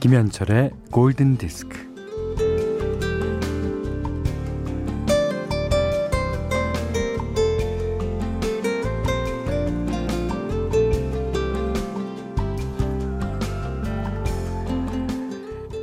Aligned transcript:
김현철의 0.00 0.70
골든 0.90 1.36
디스크. 1.36 1.90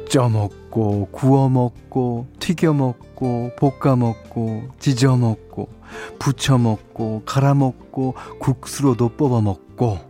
쪄 0.09 0.29
먹고 0.29 1.09
구워 1.11 1.47
먹고 1.47 2.25
튀겨 2.39 2.73
먹고 2.73 3.51
볶아 3.55 3.95
먹고 3.97 4.63
지져 4.79 5.15
먹고 5.15 5.69
부쳐 6.17 6.57
먹고 6.57 7.21
갈아 7.23 7.53
먹고 7.53 8.15
국수로도 8.39 9.09
뽑아 9.09 9.41
먹고 9.41 10.06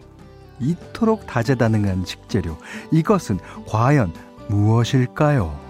이토록 0.59 1.27
다재다능한 1.27 2.05
식재료 2.05 2.57
이것은 2.91 3.39
과연 3.67 4.13
무엇일까요? 4.47 5.67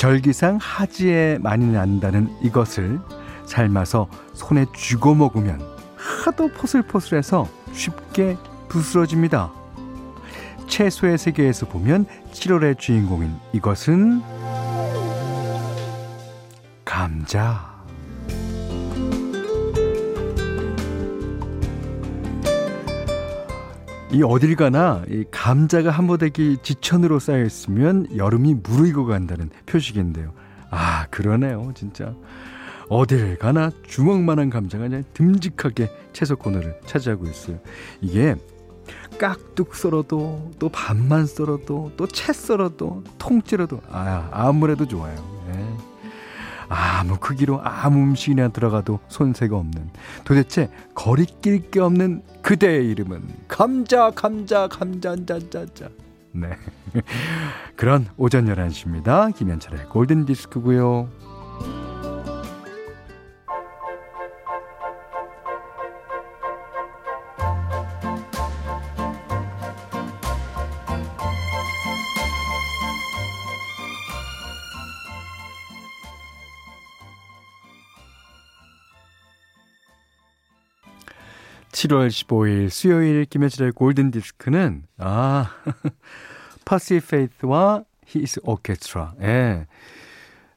절기상 0.00 0.58
하지에 0.58 1.36
많이 1.42 1.66
난다는 1.66 2.34
이것을 2.40 2.98
삶아서 3.44 4.08
손에 4.32 4.64
쥐고 4.74 5.14
먹으면 5.14 5.60
하도 5.96 6.48
포슬포슬해서 6.48 7.46
쉽게 7.72 8.38
부스러집니다. 8.68 9.52
채소의 10.68 11.18
세계에서 11.18 11.66
보면 11.66 12.06
7월의 12.32 12.78
주인공인 12.78 13.34
이것은 13.52 14.22
감자. 17.00 17.80
이 24.12 24.22
어딜 24.22 24.54
가나 24.54 25.02
이 25.08 25.24
감자가 25.30 25.90
한보대기 25.90 26.58
지천으로 26.62 27.18
쌓여 27.18 27.42
있으면 27.46 28.06
여름이 28.14 28.56
무르익어 28.62 29.06
간다는 29.06 29.48
표식인데요. 29.64 30.34
아 30.68 31.06
그러네요, 31.06 31.72
진짜. 31.74 32.14
어딜 32.90 33.38
가나 33.38 33.70
주먹만한 33.86 34.50
감자가 34.50 34.84
그냥 34.84 35.02
듬직하게 35.14 35.90
채소 36.12 36.36
코너를 36.36 36.80
차지하고 36.84 37.24
있어요. 37.28 37.60
이게 38.02 38.34
깍둑 39.18 39.74
썰어도 39.74 40.50
또 40.58 40.68
반만 40.68 41.24
썰어도 41.24 41.92
또 41.96 42.06
채 42.08 42.34
썰어도 42.34 43.04
통째로도 43.18 43.80
아 43.90 44.28
아무래도 44.32 44.86
좋아요. 44.86 45.39
예. 46.70 46.74
아무 46.74 47.16
크기로 47.18 47.60
아무 47.62 47.98
음식이나 47.98 48.48
들어가도 48.48 49.00
손색가 49.08 49.56
없는 49.56 49.90
도대체 50.24 50.70
거리낄 50.94 51.70
게 51.70 51.80
없는 51.80 52.22
그대의 52.42 52.88
이름은 52.90 53.22
감자 53.48 54.10
감자 54.10 54.68
감자 54.68 55.16
자자자. 55.16 55.88
네. 56.32 56.50
그런 57.76 58.06
오전 58.16 58.46
11시입니다. 58.46 59.34
김현철의 59.34 59.86
골든디스크고요 59.86 61.08
7월 81.72 82.08
15일 82.08 82.68
수요일 82.68 83.24
김현철의 83.24 83.72
골든 83.72 84.10
디스크는 84.10 84.84
아 84.98 85.50
Percy 86.64 87.00
Faith와 87.00 87.84
his 88.06 88.40
orchestra 88.42 89.14
예. 89.22 89.66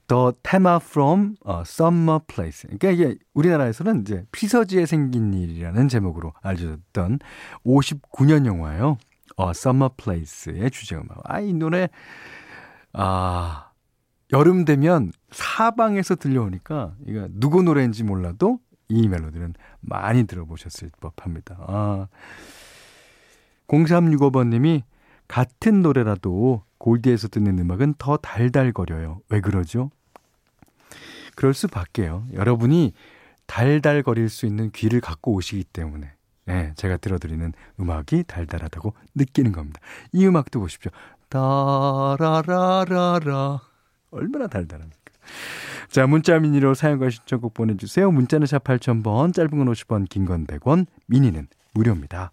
The 0.07 0.33
Theme 0.43 0.77
from 0.81 1.35
Summer 1.61 2.19
Place. 2.27 2.67
그러니까 2.67 2.91
이게 2.91 3.17
우리나라에서는 3.33 4.01
이제 4.01 4.25
피서지에 4.31 4.85
생긴 4.85 5.33
일이라는 5.33 5.87
제목으로 5.87 6.33
알려졌던 6.41 7.19
59년 7.65 8.45
영화예요. 8.45 8.97
어, 9.37 9.49
Summer 9.51 9.89
Place의 9.95 10.69
주제 10.71 10.95
음악. 10.95 11.19
아, 11.23 11.39
이 11.39 11.53
노래, 11.53 11.87
아, 12.91 13.71
여름 14.33 14.65
되면 14.65 15.11
사방에서 15.31 16.15
들려오니까, 16.15 16.95
이거 17.07 17.27
누구 17.31 17.63
노래인지 17.63 18.03
몰라도 18.03 18.59
이 18.89 19.07
멜로디는 19.07 19.53
많이 19.81 20.25
들어보셨을 20.25 20.91
법합니다. 20.99 21.57
아. 21.67 22.07
0365번님이 23.67 24.83
같은 25.27 25.81
노래라도 25.81 26.63
골디에서 26.77 27.29
듣는 27.29 27.57
음악은 27.59 27.95
더 27.97 28.17
달달거려요. 28.17 29.21
왜 29.29 29.39
그러죠? 29.39 29.89
그럴 31.35 31.53
수밖에요. 31.53 32.25
여러분이 32.33 32.93
달달거릴 33.47 34.29
수 34.29 34.45
있는 34.45 34.69
귀를 34.71 35.01
갖고 35.01 35.33
오시기 35.33 35.63
때문에 35.65 36.11
네, 36.45 36.73
제가 36.75 36.97
들어드리는 36.97 37.53
음악이 37.79 38.25
달달하다고 38.27 38.93
느끼는 39.15 39.53
겁니다. 39.53 39.79
이 40.11 40.27
음악도 40.27 40.59
보십시오. 40.59 40.91
다라라라라 41.29 42.41
얼마나 44.11 44.47
달달합니까? 44.47 45.02
자, 45.89 46.07
문자 46.07 46.39
미니로 46.39 46.73
사용과 46.73 47.09
신청곡 47.09 47.53
보내주세요. 47.53 48.11
문자는 48.11 48.47
샵 48.47 48.63
8000번, 48.63 49.33
짧은 49.33 49.49
건 49.51 49.67
50원, 49.71 50.09
긴 50.09 50.25
건 50.25 50.47
100원, 50.47 50.85
미니는 51.07 51.47
무료입니다. 51.73 52.31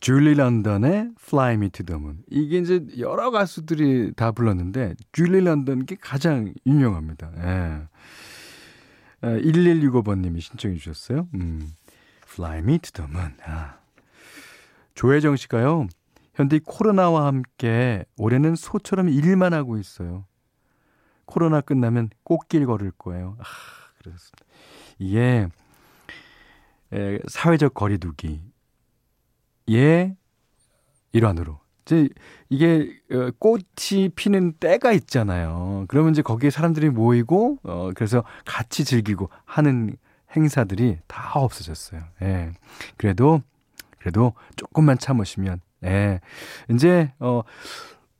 줄리 0.00 0.34
런던의 0.34 1.10
Fly 1.20 1.54
Me 1.54 1.70
to 1.70 1.84
the 1.84 2.00
Moon. 2.00 2.22
이게 2.30 2.58
이제 2.58 2.86
여러 2.98 3.30
가수들이 3.30 4.12
다 4.14 4.32
불렀는데 4.32 4.94
줄리 5.12 5.40
런던 5.40 5.86
게 5.86 5.96
가장 6.00 6.52
유명합니다. 6.66 7.32
예. 7.38 7.88
1165번님이 9.22 10.40
신청해 10.40 10.76
주셨어요. 10.76 11.28
음, 11.34 11.72
Fly 12.24 12.58
Me 12.58 12.78
to 12.78 12.92
the 12.92 13.10
Moon. 13.10 13.34
아. 13.44 13.78
조혜정 14.94 15.36
씨가요. 15.36 15.88
현대 16.34 16.60
코로나와 16.64 17.26
함께 17.26 18.04
올해는 18.16 18.54
소처럼 18.54 19.08
일만 19.08 19.52
하고 19.52 19.76
있어요. 19.76 20.24
코로나 21.24 21.60
끝나면 21.60 22.10
꽃길 22.22 22.66
걸을 22.66 22.92
거예요. 22.92 23.36
아, 23.40 23.44
그렇습니다. 23.98 24.44
이게 24.98 25.48
에, 26.92 27.18
사회적 27.28 27.74
거리두기 27.74 28.40
예 29.70 30.16
일환으로 31.12 31.58
이제 31.88 32.08
이게 32.50 32.90
어, 33.10 33.30
꽃이 33.38 34.10
피는 34.14 34.54
때가 34.60 34.92
있잖아요. 34.92 35.86
그러면 35.88 36.12
이제 36.12 36.22
거기에 36.22 36.50
사람들이 36.50 36.90
모이고 36.90 37.58
어 37.62 37.90
그래서 37.94 38.24
같이 38.44 38.84
즐기고 38.84 39.30
하는 39.44 39.96
행사들이 40.36 40.98
다 41.06 41.32
없어졌어요. 41.34 42.02
예. 42.22 42.52
그래도 42.96 43.42
그래도 43.98 44.34
조금만 44.56 44.98
참으시면 44.98 45.60
예. 45.84 46.20
이제 46.70 47.12
어 47.18 47.42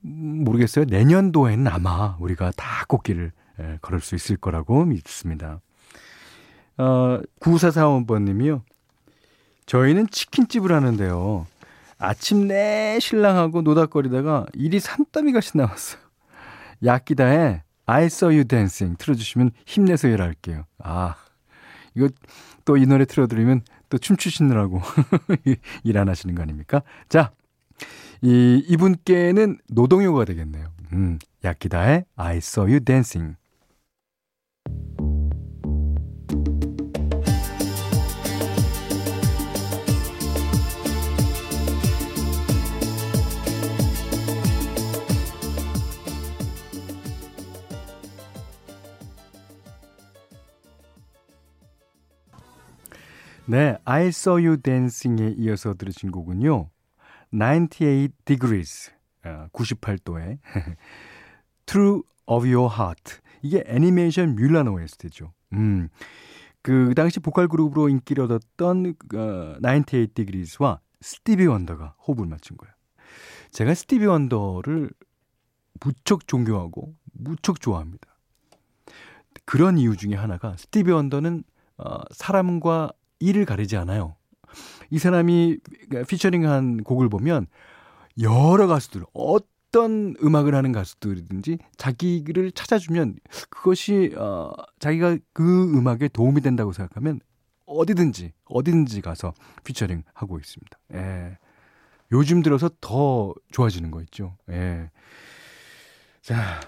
모르겠어요. 0.00 0.86
내년도에는 0.86 1.66
아마 1.66 2.16
우리가 2.20 2.52
다 2.56 2.84
꽃길을 2.88 3.32
예, 3.60 3.78
걸을 3.82 4.00
수 4.00 4.14
있을 4.14 4.36
거라고 4.36 4.84
믿습니다. 4.86 5.60
어 6.78 7.20
9445번 7.40 8.22
님이요. 8.22 8.62
저희는 9.68 10.08
치킨집을 10.08 10.72
하는데요. 10.72 11.46
아침 11.98 12.48
내 12.48 12.98
신랑하고 13.00 13.60
노닥거리다가 13.62 14.46
일이 14.54 14.80
산더미 14.80 15.32
같이 15.32 15.56
나왔어요. 15.58 16.00
야끼다의 16.84 17.62
I 17.86 18.04
saw 18.06 18.34
you 18.34 18.44
dancing 18.44 18.96
틀어주시면 18.98 19.50
힘내서 19.66 20.08
일할게요. 20.08 20.64
아, 20.78 21.16
이거 21.94 22.08
또 22.64 22.76
이 22.76 22.86
노래 22.86 23.04
틀어드리면 23.04 23.62
또 23.88 23.98
춤추시느라고 23.98 24.80
일 25.84 25.96
안 25.98 26.08
하시는 26.08 26.34
거 26.34 26.42
아닙니까? 26.42 26.82
자, 27.08 27.30
이, 28.22 28.62
이분께는 28.68 29.58
노동요가 29.70 30.24
되겠네요. 30.24 30.68
음, 30.92 31.18
야끼다의 31.44 32.04
I 32.16 32.36
saw 32.38 32.66
you 32.70 32.80
dancing. 32.80 33.36
네, 53.50 53.78
I 53.86 54.08
Saw 54.08 54.46
You 54.46 54.60
Dancing에 54.60 55.34
이어서 55.38 55.72
들으신 55.72 56.10
곡은요. 56.10 56.68
98 57.30 58.10
Degrees, 58.26 58.92
98도의 59.22 60.38
True 61.64 62.02
of 62.26 62.46
Your 62.46 62.70
Heart. 62.70 63.22
이게 63.40 63.64
애니메이션 63.66 64.34
뮬란 64.34 64.68
OST죠. 64.68 65.32
음, 65.54 65.88
그 66.60 66.92
당시 66.94 67.20
보컬 67.20 67.48
그룹으로 67.48 67.88
인기를 67.88 68.24
얻었던 68.24 68.94
어, 69.14 69.56
98 69.62 70.08
Degrees와 70.08 70.80
스티비 71.00 71.46
원더가 71.46 71.94
호흡을 72.06 72.26
맞춘 72.26 72.58
거예요. 72.58 72.74
제가 73.52 73.72
스티비 73.72 74.04
원더를 74.04 74.90
무척 75.80 76.28
존경하고 76.28 76.94
무척 77.14 77.62
좋아합니다. 77.62 78.06
그런 79.46 79.78
이유 79.78 79.96
중에 79.96 80.16
하나가 80.16 80.54
스티비 80.58 80.90
원더는 80.90 81.44
어, 81.78 82.00
사람과 82.10 82.92
일을 83.20 83.44
가리지 83.44 83.76
않아요. 83.76 84.16
이 84.90 84.98
사람이 84.98 85.58
피처링한 86.08 86.84
곡을 86.84 87.08
보면 87.08 87.46
여러 88.20 88.66
가수들 88.66 89.04
어떤 89.12 90.14
음악을 90.22 90.54
하는 90.54 90.72
가수들이든지 90.72 91.58
자기를 91.76 92.52
찾아주면 92.52 93.16
그것이 93.50 94.14
어, 94.16 94.50
자기가 94.78 95.18
그 95.32 95.76
음악에 95.76 96.08
도움이 96.08 96.40
된다고 96.40 96.72
생각하면 96.72 97.20
어디든지 97.66 98.32
어디든지 98.46 99.02
가서 99.02 99.34
피처링 99.64 100.02
하고 100.14 100.38
있습니다. 100.38 100.78
예. 100.94 101.38
요즘 102.10 102.42
들어서 102.42 102.70
더 102.80 103.34
좋아지는 103.52 103.90
거 103.90 104.00
있죠. 104.02 104.36
예. 104.48 104.90
자, 106.22 106.60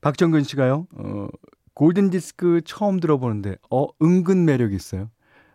박정근 0.00 0.44
씨가요. 0.44 0.86
어, 0.92 1.28
골든 1.76 2.10
디스크 2.10 2.62
처음 2.64 2.98
들어보는데 3.00 3.56
어 3.70 3.86
은근 4.02 4.46
매력 4.46 4.72
있어요. 4.72 5.10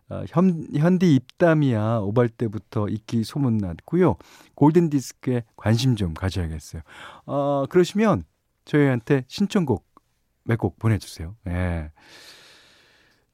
어, 0.10 0.24
현, 0.30 0.68
현디 0.78 1.16
입담이야 1.16 1.98
오발 2.04 2.30
때부터 2.30 2.88
익히 2.90 3.24
소문났고요. 3.24 4.18
골든 4.56 4.90
디스크에 4.92 5.44
관심 5.56 5.96
좀 5.96 6.14
가져야겠어요. 6.14 6.84
어, 7.26 7.66
그러시면 7.70 8.24
저희한테 8.66 9.26
신청곡 9.28 9.86
몇 10.44 10.58
곡 10.58 10.78
보내주세요. 10.80 11.36
예. 11.48 11.92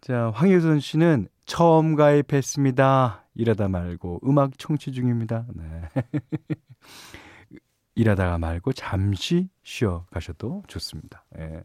자, 0.02 0.32
황효선 0.36 0.80
씨는 0.80 1.28
처음 1.46 1.96
가입했습니다. 1.96 3.26
일하다 3.36 3.68
말고 3.68 4.22
음악 4.26 4.58
청취 4.58 4.92
중입니다. 4.94 5.46
네. 5.56 5.66
일하다가 7.96 8.38
말고 8.38 8.74
잠시 8.74 9.50
쉬어 9.64 10.06
가셔도 10.12 10.64
좋습니다. 10.68 11.26
예. 11.40 11.64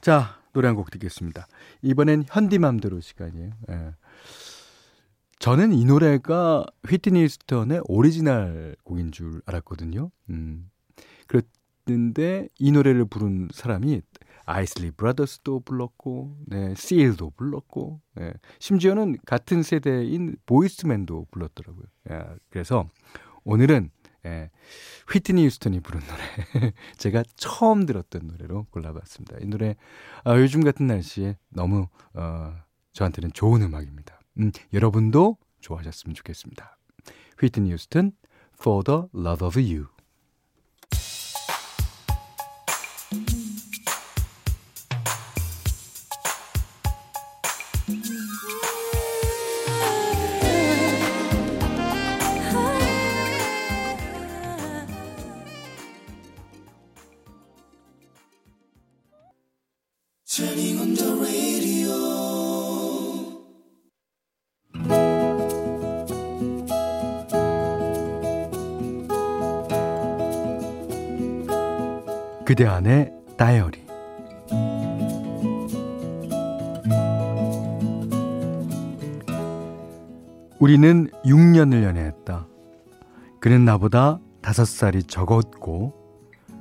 자, 0.00 0.38
노래 0.52 0.66
한 0.68 0.76
곡 0.76 0.90
듣겠습니다. 0.90 1.46
이번엔 1.82 2.24
현디맘대로 2.26 3.00
시간이에요. 3.00 3.50
예. 3.70 3.94
저는 5.38 5.72
이 5.72 5.84
노래가 5.84 6.66
휘트니 6.88 7.28
휴스턴의 7.28 7.82
오리지널 7.86 8.76
곡인 8.84 9.12
줄 9.12 9.40
알았거든요. 9.46 10.10
음. 10.30 10.70
그랬는데 11.26 12.48
이 12.58 12.72
노래를 12.72 13.04
부른 13.06 13.48
사람이 13.52 14.02
Isley 14.44 14.90
Brothers도 14.90 15.60
불렀고, 15.60 16.36
네, 16.46 16.74
시일도 16.74 17.30
불렀고, 17.36 18.00
네, 18.16 18.32
심지어는 18.58 19.18
같은 19.24 19.62
세대인 19.62 20.36
보이스맨도 20.46 21.28
불렀더라고요. 21.30 21.84
예, 22.10 22.24
그래서 22.48 22.88
오늘은 23.44 23.90
예, 24.26 24.50
휘트니 25.10 25.44
휴스턴이 25.46 25.80
부른 25.80 26.00
노래. 26.00 26.72
제가 26.98 27.24
처음 27.36 27.86
들었던 27.86 28.26
노래로 28.26 28.66
골라봤습니다. 28.70 29.38
이 29.40 29.46
노래, 29.46 29.76
아, 30.24 30.36
요즘 30.36 30.62
같은 30.62 30.86
날씨에 30.86 31.36
너무, 31.48 31.86
어, 32.14 32.54
저한테는 32.92 33.32
좋은 33.32 33.62
음악입니다. 33.62 34.20
음, 34.38 34.52
여러분도 34.72 35.38
좋아하셨으면 35.60 36.14
좋겠습니다. 36.14 36.76
휘트니 37.40 37.72
휴스턴, 37.72 38.12
For 38.60 38.84
the 38.84 39.02
Love 39.14 39.46
of 39.46 39.58
You. 39.58 39.86
그대 72.50 72.66
안의 72.66 73.12
다이어리 73.36 73.86
우리는 80.58 81.06
6년을 81.24 81.84
연애했다. 81.84 82.48
그는 83.38 83.64
나보다 83.64 84.18
5살이 84.42 85.06
적었고 85.06 85.94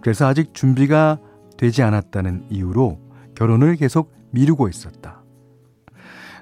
그래서 0.01 0.27
아직 0.27 0.53
준비가 0.53 1.17
되지 1.57 1.81
않았다는 1.81 2.45
이유로 2.51 2.99
결혼을 3.33 3.75
계속 3.75 4.13
미루고 4.29 4.67
있었다. 4.67 5.23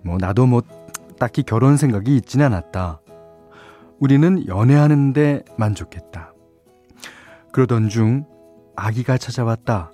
뭐 0.03 0.17
나도 0.17 0.45
뭐 0.45 0.61
딱히 1.17 1.43
결혼 1.43 1.77
생각이 1.77 2.17
있지는 2.17 2.47
않았다. 2.47 2.99
우리는 3.99 4.45
연애하는데 4.45 5.45
만족했다. 5.57 6.33
그러던 7.53 7.87
중 7.87 8.25
아기가 8.77 9.17
찾아왔다. 9.17 9.91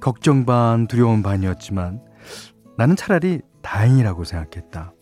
걱정 0.00 0.44
반, 0.44 0.86
두려움 0.86 1.22
반이었지만 1.22 2.02
나는 2.76 2.96
차라리 2.96 3.40
다행이라고 3.62 4.24
생각했다. 4.24 4.92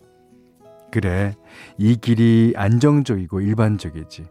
그래, 0.93 1.35
이 1.79 1.97
길이 1.97 2.53
안정적이고 2.55 3.41
일반적이지. 3.41 4.27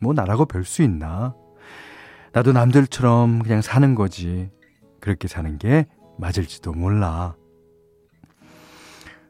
뭐 0.00 0.12
나라고 0.12 0.44
별 0.44 0.64
수 0.64 0.82
있나? 0.82 1.34
나도 2.32 2.52
남들처럼 2.52 3.42
그냥 3.42 3.62
사는 3.62 3.94
거지. 3.94 4.50
그렇게 5.00 5.28
사는 5.28 5.56
게 5.56 5.86
맞을지도 6.18 6.72
몰라. 6.72 7.34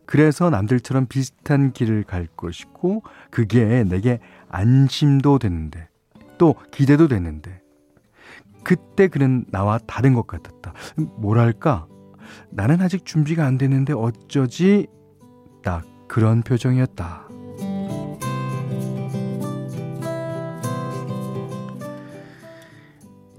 그래서 0.07 0.51
남들처럼 0.51 1.07
비슷한 1.07 1.73
길을 1.73 2.03
갈 2.03 2.27
것이고, 2.27 3.05
그게 3.31 3.85
내게 3.85 4.19
안심도 4.49 5.39
됐는데, 5.39 5.89
또 6.37 6.57
기대도 6.73 7.07
됐는데, 7.07 7.60
그때 8.65 9.09
그는 9.09 9.45
나와 9.51 9.79
다른 9.87 10.15
것 10.15 10.27
같았다. 10.27 10.73
뭐랄까? 11.19 11.87
나는 12.51 12.81
아직 12.81 13.05
준비가 13.05 13.45
안 13.45 13.59
됐는데 13.59 13.93
어쩌지? 13.93 14.87
딱 15.63 15.85
그런 16.09 16.43
표정이었다. 16.43 17.29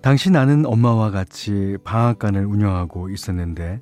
당시 0.02 0.32
나는 0.32 0.66
엄마와 0.66 1.12
같이 1.12 1.78
방앗간을 1.84 2.46
운영하고 2.46 3.10
있었는데 3.10 3.82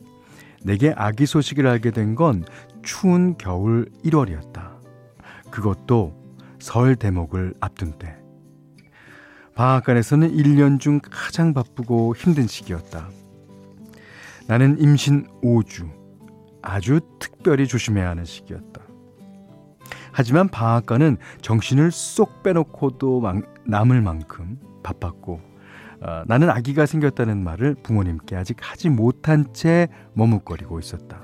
내게 0.63 0.93
아기 0.97 1.25
소식을 1.25 1.65
알게 1.65 1.91
된 1.91 2.15
건 2.15 2.43
추운 2.83 3.37
겨울 3.37 3.89
1월이었다. 4.03 4.79
그것도 5.51 6.13
설 6.59 6.95
대목을 6.95 7.53
앞둔 7.61 7.93
때. 7.93 8.17
방앗간에서는 9.59 10.31
1년 10.31 10.79
중 10.79 11.01
가장 11.03 11.53
바쁘고 11.53 12.15
힘든 12.15 12.47
시기였다. 12.47 13.09
나는 14.47 14.79
임신 14.79 15.27
5주, 15.43 15.91
아주 16.61 17.01
특별히 17.19 17.67
조심해야 17.67 18.07
하는 18.07 18.23
시기였다. 18.23 18.81
하지만 20.13 20.47
방앗간은 20.47 21.17
정신을 21.41 21.91
쏙 21.91 22.41
빼놓고도 22.41 23.21
남을 23.65 24.01
만큼 24.01 24.57
바빴고 24.81 25.41
어, 26.03 26.23
나는 26.25 26.49
아기가 26.49 26.85
생겼다는 26.85 27.43
말을 27.43 27.75
부모님께 27.83 28.37
아직 28.37 28.55
하지 28.61 28.87
못한 28.87 29.53
채 29.53 29.89
머뭇거리고 30.13 30.79
있었다. 30.79 31.21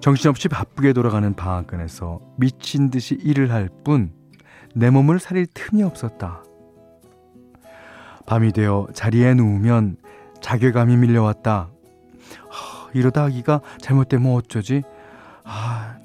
정신없이 0.00 0.48
바쁘게 0.48 0.94
돌아가는 0.94 1.32
방앗간에서 1.32 2.18
미친 2.38 2.90
듯이 2.90 3.14
일을 3.22 3.52
할 3.52 3.68
뿐 3.84 4.23
내 4.74 4.90
몸을 4.90 5.18
살릴 5.18 5.46
틈이 5.54 5.82
없었다. 5.82 6.42
밤이 8.26 8.52
되어 8.52 8.86
자리에 8.92 9.34
누우면 9.34 9.96
자괴감이 10.40 10.96
밀려왔다. 10.96 11.68
하, 12.48 12.90
이러다 12.92 13.24
아기가 13.24 13.60
잘못되면 13.80 14.32
어쩌지? 14.32 14.82
아, 15.44 15.96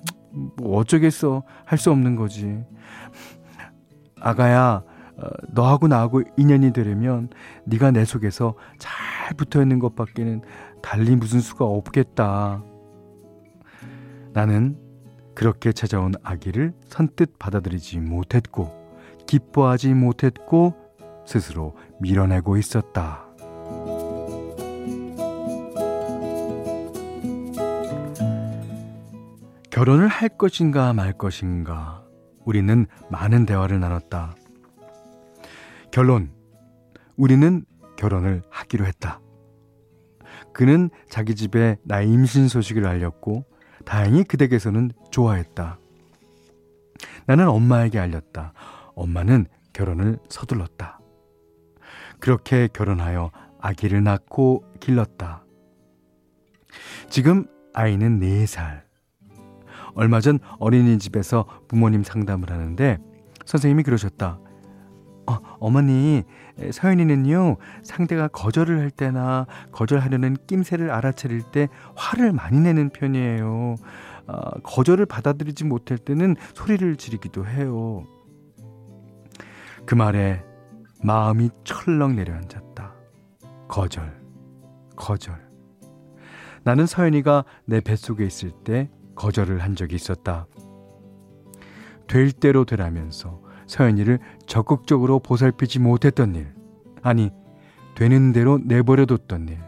뭐 0.58 0.80
어쩌겠어. 0.80 1.44
할 1.66 1.78
수 1.78 1.92
없는 1.92 2.16
거지. 2.16 2.64
아가야, 4.22 4.84
어, 5.18 5.28
너하고 5.50 5.88
나하고 5.88 6.24
인연이 6.38 6.74
되려면 6.74 7.30
네가 7.66 7.92
내 7.92 8.06
속에서 8.06 8.56
잘 8.78 9.36
붙어 9.36 9.62
있는 9.62 9.80
것밖에는 9.80 10.42
달리 10.84 11.16
무슨 11.16 11.40
수가 11.40 11.66
없겠다. 11.66 12.62
나는 14.34 14.78
그렇게 15.40 15.72
찾아온 15.72 16.12
아기를 16.22 16.74
선뜻 16.90 17.40
받아들이지 17.40 18.02
못했고 18.02 18.74
기뻐하지 19.26 19.94
못했고 19.94 20.76
스스로 21.26 21.78
밀어내고 22.02 22.58
있었다. 22.58 23.26
결혼을 29.70 30.10
할 30.10 30.28
것인가 30.28 30.92
말 30.92 31.14
것인가 31.14 32.04
우리는 32.44 32.86
많은 33.10 33.46
대화를 33.46 33.80
나눴다. 33.80 34.36
결론. 35.90 36.34
우리는 37.16 37.64
결혼을 37.96 38.42
하기로 38.50 38.86
했다. 38.86 39.22
그는 40.52 40.90
자기 41.10 41.34
집에 41.34 41.78
나의 41.86 42.10
임신 42.10 42.50
소식을 42.50 42.86
알렸고 42.86 43.46
다행히 43.86 44.24
그 44.24 44.38
댁에서는 44.38 44.92
좋아했다. 45.12 45.80
나는 47.26 47.48
엄마에게 47.48 48.00
알렸다. 48.00 48.54
엄마는 48.96 49.46
결혼을 49.74 50.20
서둘렀다. 50.30 51.00
그렇게 52.20 52.68
결혼하여 52.72 53.32
아기를 53.62 54.04
낳고 54.04 54.64
길렀다. 54.80 55.44
지금 57.10 57.46
아이는 57.74 58.20
4살. 58.20 58.82
얼마 59.96 60.22
전 60.22 60.40
어린이집에서 60.60 61.46
부모님 61.68 62.04
상담을 62.04 62.52
하는데 62.52 62.98
선생님이 63.46 63.84
그러셨다. 63.84 64.40
어, 65.28 65.38
어머니, 65.60 66.24
서연이는요, 66.72 67.58
상대가 67.84 68.28
거절을 68.28 68.80
할 68.80 68.92
때나 68.92 69.46
거절하려는 69.72 70.38
낌새를 70.48 70.92
알아차릴 70.92 71.44
때 71.52 71.70
화를 71.96 72.34
많이 72.34 72.60
내는 72.60 72.90
편이에요. 72.90 73.76
어, 74.28 74.50
거절을 74.64 75.06
받아들이지 75.06 75.66
못할 75.66 75.98
때는 75.98 76.36
소리를 76.54 76.96
지르기도 76.98 77.46
해요. 77.48 78.06
그 79.86 79.96
말에 79.96 80.44
마음이 81.04 81.50
철렁 81.64 82.16
내려앉았다. 82.16 82.94
거절, 83.68 84.22
거절. 84.96 85.50
나는 86.64 86.86
서연이가 86.86 87.46
내 87.66 87.80
뱃속에 87.82 88.26
있을 88.26 88.52
때 88.64 88.92
거절을 89.16 89.60
한 89.60 89.76
적이 89.76 89.96
있었다. 89.96 90.46
될 92.08 92.32
대로 92.32 92.66
되라면서 92.66 93.42
서연이를 93.70 94.20
적극적으로 94.48 95.20
보살피지 95.20 95.80
못했던 95.80 96.36
일. 96.36 96.54
아니, 97.02 97.32
되는 97.96 98.34
대로 98.34 98.58
내버려뒀던 98.58 99.48
일. 99.48 99.60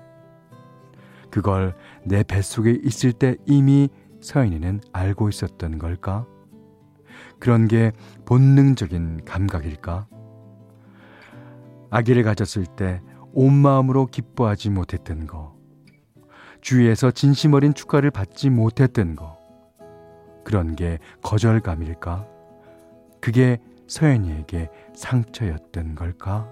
그걸 1.30 1.76
내 2.06 2.24
뱃속에 2.24 2.80
있을 2.84 3.14
때 3.14 3.38
이미 3.46 3.90
서연이는 4.20 4.82
알고 4.92 5.30
있었던 5.30 5.78
걸까? 5.78 6.26
그런 7.40 7.68
게 7.68 7.94
본능적인 8.26 9.22
감각일까? 9.24 10.08
아기를 11.90 12.24
가졌을 12.24 12.66
때 12.66 13.02
온 13.34 13.54
마음으로 13.54 14.08
기뻐하지 14.08 14.70
못했던 14.70 15.26
거. 15.26 15.56
주위에서 16.62 17.12
진심 17.12 17.54
어린 17.54 17.74
축하를 17.74 18.12
받지 18.12 18.50
못했던 18.50 19.16
거. 19.16 19.38
그런 20.44 20.76
게 20.76 21.00
거절감일까? 21.24 22.28
그게 23.22 23.60
서연이에게 23.92 24.70
상처였던 24.94 25.96
걸까? 25.96 26.48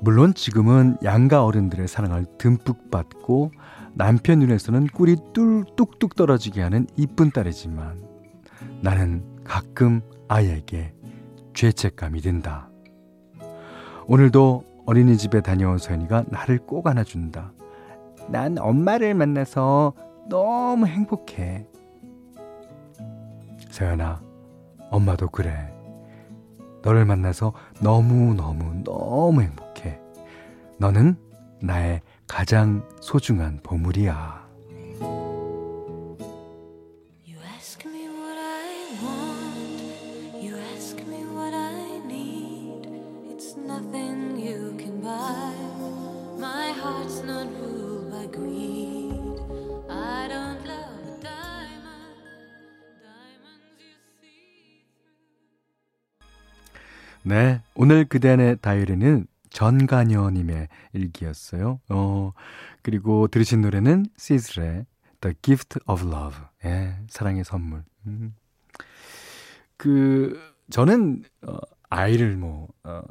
물론 0.00 0.32
지금은 0.32 0.96
양가 1.04 1.44
어른들의 1.44 1.86
사랑을 1.86 2.24
듬뿍 2.38 2.90
받고 2.90 3.52
남편 3.92 4.38
눈에서는 4.38 4.86
꿀이 4.86 5.16
뚫 5.34 5.76
뚝뚝 5.76 6.16
떨어지게 6.16 6.62
하는 6.62 6.86
이쁜 6.96 7.30
딸이지만 7.30 8.02
나는 8.80 9.22
가끔 9.44 10.00
아이에게 10.28 10.94
죄책감이 11.52 12.22
든다. 12.22 12.70
오늘도 14.06 14.64
어린이집에 14.86 15.42
다녀온 15.42 15.76
서연이가 15.76 16.24
나를 16.28 16.60
꼭 16.60 16.86
안아준다. 16.86 17.52
난 18.28 18.56
엄마를 18.58 19.12
만나서 19.12 19.92
너무 20.28 20.86
행복해. 20.86 21.66
서연아, 23.70 24.22
엄마도 24.90 25.28
그래. 25.28 25.72
너를 26.82 27.04
만나서 27.04 27.52
너무너무 27.80 28.82
너무 28.84 29.42
행복해. 29.42 29.98
너는 30.78 31.16
나의 31.62 32.00
가장 32.26 32.86
소중한 33.00 33.60
보물이야. 33.62 34.41
네, 57.24 57.62
오늘 57.74 58.04
그대안의 58.04 58.58
다이어리는 58.60 59.26
전가녀님의 59.50 60.68
일기였어요. 60.92 61.80
어, 61.88 62.32
그리고 62.82 63.28
들으신 63.28 63.60
노래는 63.60 64.06
시즈의 64.16 64.86
The 65.20 65.36
Gift 65.42 65.78
of 65.86 66.04
Love. 66.04 66.40
예, 66.64 66.96
사랑의 67.08 67.44
선물. 67.44 67.84
음. 68.06 68.34
그, 69.76 70.40
저는, 70.70 71.22
어, 71.42 71.58
아이를 71.90 72.36
뭐, 72.36 72.68
어, 72.82 73.02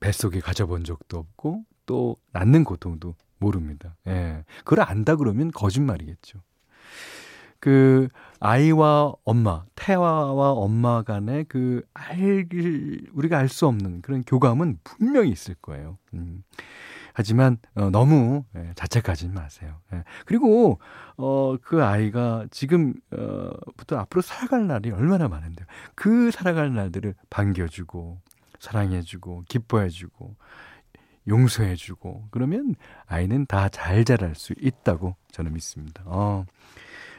뱃속에 0.00 0.40
가져본 0.40 0.84
적도 0.84 1.18
없고, 1.18 1.64
또, 1.86 2.16
낳는 2.32 2.64
고통도 2.64 3.16
모릅니다. 3.38 3.96
예. 4.06 4.44
그걸 4.64 4.80
안다 4.80 5.16
그러면 5.16 5.50
거짓말이겠죠. 5.50 6.40
그 7.66 8.06
아이와 8.38 9.14
엄마, 9.24 9.64
태아와 9.74 10.52
엄마 10.52 11.02
간의 11.02 11.46
그 11.48 11.82
알, 11.94 12.46
우리가 13.12 13.38
알 13.38 13.48
수 13.48 13.66
없는 13.66 14.02
그런 14.02 14.22
교감은 14.22 14.78
분명히 14.84 15.30
있을 15.30 15.56
거예요. 15.56 15.98
음. 16.14 16.44
하지만 17.12 17.56
어, 17.74 17.90
너무 17.90 18.44
예, 18.54 18.70
자책하지 18.76 19.30
마세요. 19.30 19.80
예. 19.92 20.04
그리고 20.26 20.78
어, 21.16 21.56
그 21.60 21.82
아이가 21.82 22.46
지금부터 22.52 23.96
어, 23.96 23.98
앞으로 23.98 24.22
살아갈 24.22 24.68
날이 24.68 24.92
얼마나 24.92 25.26
많은데요. 25.26 25.66
그 25.96 26.30
살아갈 26.30 26.72
날들을 26.72 27.16
반겨주고 27.30 28.20
사랑해주고 28.60 29.42
기뻐해주고 29.48 30.36
용서해주고 31.26 32.28
그러면 32.30 32.76
아이는 33.06 33.46
다 33.46 33.68
잘 33.70 34.04
자랄 34.04 34.36
수 34.36 34.54
있다고 34.56 35.16
저는 35.32 35.52
믿습니다. 35.54 36.04
어. 36.06 36.44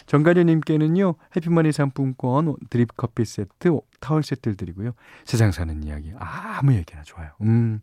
정가련님께는요, 0.08 1.16
해피머니 1.36 1.72
상품권, 1.72 2.56
드립 2.70 2.96
커피 2.98 3.26
세트, 3.26 3.80
타월 4.00 4.24
세트를 4.24 4.58
드리고요. 4.58 4.94
세상 5.26 5.52
사는 5.52 5.84
이야기, 5.84 6.12
아무 6.18 6.74
얘기나 6.74 7.04
좋아요. 7.04 7.30
음, 7.42 7.82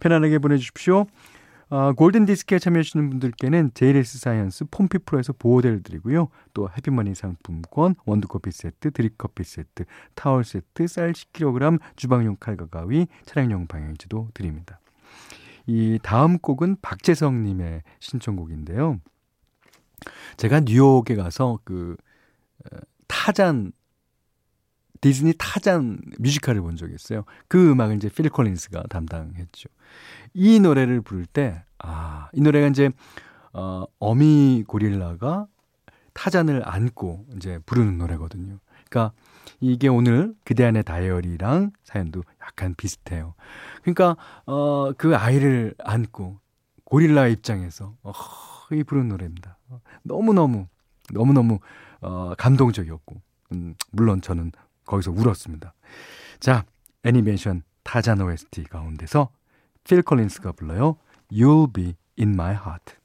편안하게 0.00 0.38
보내주십시오. 0.38 1.06
어, 1.70 1.92
골든 1.94 2.26
디스크에 2.26 2.58
참여하시는 2.58 3.10
분들께는 3.10 3.72
JLS 3.74 4.18
사이언스 4.18 4.66
폼피 4.70 4.98
프로에서 4.98 5.32
보호대를 5.32 5.82
드리고요. 5.82 6.28
또 6.52 6.68
해피머니 6.76 7.14
상품권, 7.14 7.94
원두 8.04 8.28
커피 8.28 8.50
세트, 8.50 8.92
드립 8.92 9.18
커피 9.18 9.42
세트, 9.44 9.84
타월 10.14 10.44
세트, 10.44 10.86
쌀 10.86 11.12
10kg, 11.12 11.80
주방용 11.96 12.36
칼과 12.38 12.66
가위, 12.66 13.06
차량용 13.24 13.66
방향제도 13.66 14.28
드립니다. 14.34 14.78
이 15.66 15.98
다음 16.02 16.38
곡은 16.38 16.76
박재성님의 16.82 17.82
신청곡인데요. 17.98 19.00
제가 20.36 20.60
뉴욕에 20.60 21.14
가서 21.16 21.58
그 21.64 21.96
어, 22.64 22.76
타잔 23.06 23.72
디즈니 25.04 25.34
타잔 25.36 26.00
뮤지컬을 26.18 26.62
본 26.62 26.76
적이 26.76 26.94
있어요. 26.94 27.24
그 27.46 27.70
음악을 27.72 27.96
이제 27.96 28.08
필 28.08 28.30
콜린스가 28.30 28.84
담당했죠. 28.84 29.68
이 30.32 30.60
노래를 30.60 31.02
부를 31.02 31.26
때, 31.26 31.62
아, 31.78 32.30
이 32.32 32.40
노래가 32.40 32.68
이제, 32.68 32.90
어, 33.52 33.84
어미 33.98 34.64
고릴라가 34.66 35.46
타잔을 36.14 36.62
안고 36.64 37.26
이제 37.36 37.58
부르는 37.66 37.98
노래거든요. 37.98 38.58
그러니까 38.88 39.12
이게 39.60 39.88
오늘 39.88 40.34
그대 40.42 40.64
안의 40.64 40.84
다이어리랑 40.84 41.72
사연도 41.82 42.22
약간 42.40 42.74
비슷해요. 42.74 43.34
그러니까, 43.82 44.16
어, 44.46 44.92
그 44.96 45.14
아이를 45.14 45.74
안고 45.80 46.40
고릴라 46.84 47.26
입장에서, 47.28 47.94
어, 48.02 48.12
이 48.72 48.82
부르는 48.84 49.08
노래입니다. 49.08 49.58
너무너무, 50.02 50.66
너무너무, 51.12 51.58
어, 52.00 52.34
감동적이었고, 52.36 53.20
음, 53.52 53.74
물론 53.90 54.20
저는 54.20 54.52
거기서 54.86 55.10
울었습니다. 55.10 55.74
자, 56.40 56.64
애니메이션 57.04 57.62
타잔 57.82 58.20
OST 58.20 58.64
가운데서 58.64 59.30
필 59.84 60.02
컬린스가 60.02 60.52
불러요. 60.52 60.96
You'll 61.30 61.72
Be 61.72 61.94
in 62.18 62.30
My 62.30 62.54
Heart. 62.54 62.96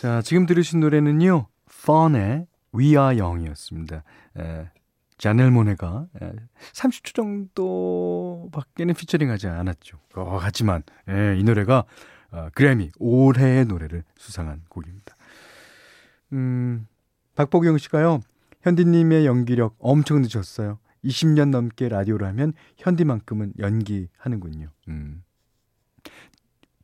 자, 0.00 0.22
지금 0.22 0.46
들으신 0.46 0.80
노래는요. 0.80 1.46
펀의 1.84 2.46
We 2.74 2.96
Are 2.96 3.20
Young이었습니다. 3.20 4.02
에, 4.38 4.70
자넬 5.18 5.50
모네가 5.50 6.06
30초 6.72 7.14
정도밖에는 7.14 8.94
피처링하지 8.94 9.48
않았죠. 9.48 9.98
어, 10.16 10.38
하지만 10.40 10.84
예, 11.10 11.38
이 11.38 11.44
노래가 11.44 11.84
어, 12.30 12.48
그래미 12.54 12.92
올해의 12.98 13.66
노래를 13.66 14.04
수상한 14.16 14.62
곡입니다. 14.70 15.14
음, 16.32 16.86
박보경 17.34 17.76
씨가요. 17.76 18.20
현디님의 18.62 19.26
연기력 19.26 19.76
엄청 19.78 20.22
늦었어요. 20.22 20.78
20년 21.04 21.50
넘게 21.50 21.90
라디오를 21.90 22.26
하면 22.28 22.54
현디만큼은 22.78 23.52
연기하는군요. 23.58 24.70
음. 24.88 25.22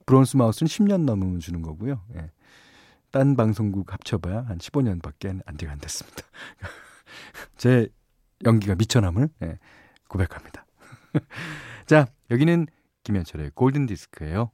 브론스 0.04 0.36
마우스는 0.36 0.68
10년 0.68 1.06
넘으면 1.06 1.40
주는 1.40 1.62
거고요. 1.62 2.02
예. 2.16 2.30
딴 3.10 3.36
방송국 3.36 3.92
합쳐봐야 3.92 4.42
한 4.46 4.58
15년밖에 4.58 5.40
안 5.44 5.56
돼가 5.56 5.72
안 5.72 5.78
됐습니다. 5.78 6.22
제 7.56 7.88
연기가 8.44 8.74
미쳐남을 8.74 9.28
예, 9.42 9.58
고백합니다. 10.08 10.66
자, 11.86 12.06
여기는 12.30 12.66
김현철의 13.04 13.52
골든 13.54 13.86
디스크예요. 13.86 14.50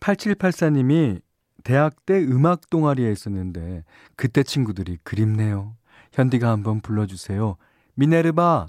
8784님이 0.00 1.20
대학 1.62 2.06
때 2.06 2.18
음악 2.22 2.70
동아리에 2.70 3.10
있었는데 3.12 3.84
그때 4.16 4.42
친구들이 4.42 4.98
그립네요. 5.02 5.76
현디가 6.12 6.50
한번 6.50 6.80
불러주세요. 6.80 7.56
미네르바 7.94 8.68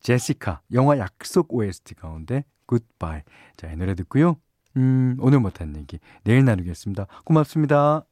제시카, 0.00 0.60
영화 0.72 0.98
약속 0.98 1.52
OST 1.52 1.94
가운데 1.94 2.44
굿바이. 2.66 3.22
자, 3.56 3.72
이 3.72 3.76
노래 3.76 3.94
듣고요. 3.94 4.36
음, 4.76 5.16
오늘 5.20 5.40
못한 5.40 5.74
얘기 5.76 5.98
내일 6.24 6.44
나누겠습니다. 6.44 7.06
고맙습니다. 7.24 8.04